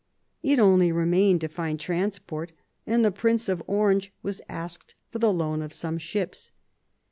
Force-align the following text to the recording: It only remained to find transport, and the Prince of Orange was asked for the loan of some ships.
It 0.41 0.57
only 0.57 0.91
remained 0.91 1.41
to 1.41 1.47
find 1.47 1.79
transport, 1.79 2.53
and 2.87 3.05
the 3.05 3.11
Prince 3.11 3.47
of 3.47 3.61
Orange 3.67 4.11
was 4.23 4.41
asked 4.49 4.95
for 5.11 5.19
the 5.19 5.31
loan 5.31 5.61
of 5.61 5.73
some 5.73 5.99
ships. 5.99 6.51